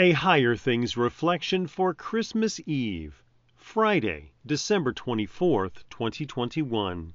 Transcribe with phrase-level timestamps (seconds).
[0.00, 3.24] A Higher Things Reflection for Christmas Eve,
[3.56, 7.14] Friday, December 24, 2021.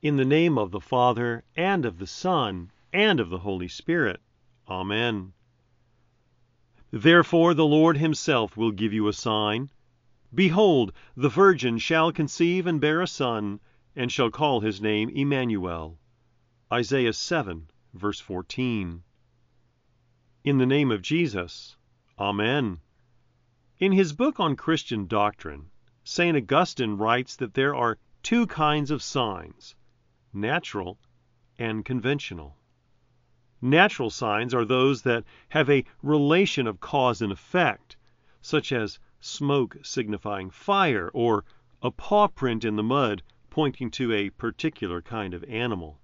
[0.00, 4.22] In the name of the Father, and of the Son, and of the Holy Spirit.
[4.70, 5.34] Amen.
[6.90, 9.68] Therefore the Lord himself will give you a sign.
[10.34, 13.60] Behold, the virgin shall conceive and bear a son,
[13.94, 15.98] and shall call his name Emmanuel.
[16.72, 19.02] Isaiah 7, verse 14.
[20.42, 21.76] In the name of Jesus.
[22.18, 22.80] Amen.
[23.78, 25.70] In his book on Christian doctrine,
[26.02, 26.34] St.
[26.34, 29.74] Augustine writes that there are two kinds of signs
[30.32, 30.98] natural
[31.58, 32.56] and conventional.
[33.60, 37.98] Natural signs are those that have a relation of cause and effect,
[38.40, 41.44] such as smoke signifying fire or
[41.82, 46.00] a paw print in the mud pointing to a particular kind of animal.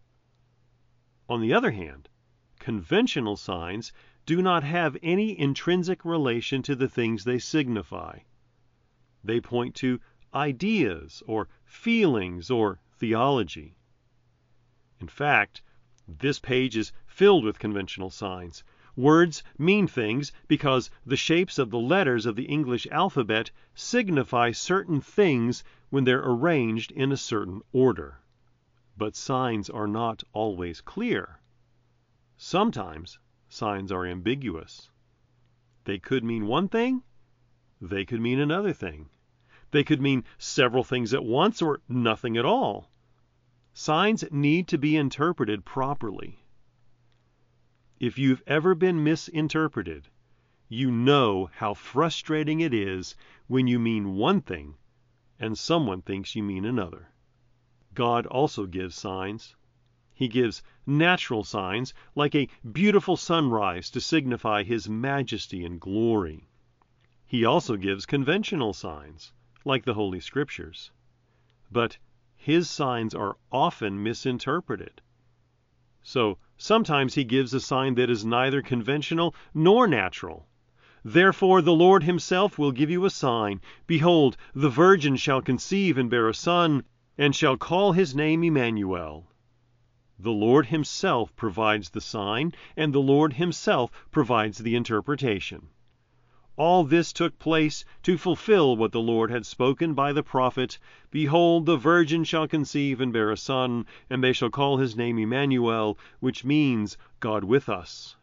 [1.27, 2.11] On the other hand,
[2.59, 3.95] conventional signs
[4.27, 8.19] do not have any intrinsic relation to the things they signify.
[9.23, 10.01] They point to
[10.35, 13.79] ideas or feelings or theology.
[15.01, 15.63] In fact,
[16.09, 18.65] this page is filled with conventional signs.
[18.97, 25.01] Words mean things because the shapes of the letters of the English alphabet signify certain
[25.01, 28.21] things when they're arranged in a certain order.
[28.97, 31.41] But signs are not always clear.
[32.37, 33.19] Sometimes
[33.57, 34.91] signs are ambiguous.
[35.85, 37.03] They could mean one thing,
[37.81, 39.09] they could mean another thing.
[39.71, 42.91] They could mean several things at once or nothing at all.
[43.73, 46.45] Signs need to be interpreted properly.
[47.99, 50.09] If you've ever been misinterpreted,
[50.69, 54.77] you know how frustrating it is when you mean one thing
[55.39, 57.09] and someone thinks you mean another.
[57.95, 59.57] God also gives signs.
[60.19, 66.49] He gives natural signs, like a beautiful sunrise to signify his majesty and glory.
[67.27, 69.35] He also gives conventional signs,
[69.67, 70.91] like the Holy Scriptures.
[71.71, 71.99] But
[72.35, 75.03] his signs are often misinterpreted.
[76.03, 80.49] So sometimes he gives a sign that is neither conventional nor natural.
[81.05, 83.61] Therefore the Lord himself will give you a sign.
[83.87, 86.85] Behold, the virgin shall conceive and bear a son,
[87.19, 89.27] and shall call his name Emmanuel.
[90.19, 95.69] The Lord himself provides the sign, and the Lord himself provides the interpretation.
[96.57, 100.79] All this took place to fulfill what the Lord had spoken by the prophet
[101.11, 105.19] Behold, the virgin shall conceive and bear a son, and they shall call his name
[105.19, 108.17] Emmanuel, which means God with us.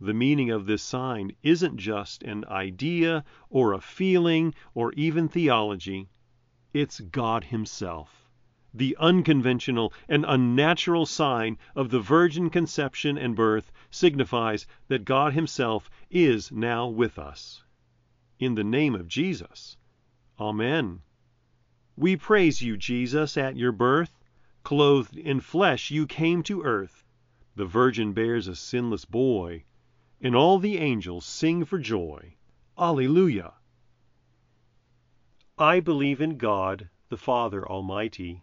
[0.00, 6.08] The meaning of this sign isn't just an idea or a feeling or even theology,
[6.74, 8.25] it's God Himself
[8.78, 15.88] the unconventional and unnatural sign of the virgin conception and birth signifies that God Himself
[16.10, 17.64] is now with us.
[18.38, 19.78] In the name of Jesus.
[20.38, 21.00] Amen.
[21.96, 24.20] We praise you, Jesus, at your birth.
[24.62, 27.02] Clothed in flesh, you came to earth.
[27.54, 29.64] The Virgin bears a sinless boy,
[30.20, 32.34] and all the angels sing for joy.
[32.76, 33.54] Alleluia.
[35.56, 38.42] I believe in God, the Father Almighty